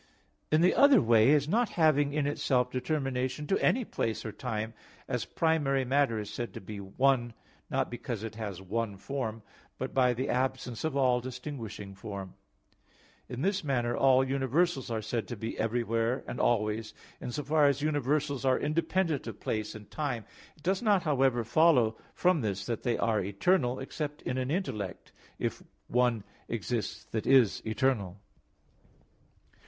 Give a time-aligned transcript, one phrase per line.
[0.51, 4.73] In the other way as not having in itself determination to any place or time,
[5.07, 7.33] as primary matter is said to be one,
[7.69, 9.43] not because it has one form,
[9.77, 12.33] but by the absence of all distinguishing form.
[13.29, 17.67] In this manner all universals are said to be everywhere and always, in so far
[17.67, 20.25] as universals are independent of place and time.
[20.57, 25.11] It does not, however, follow from this that they are eternal, except in an intellect,
[25.37, 28.19] if one exists that is eternal.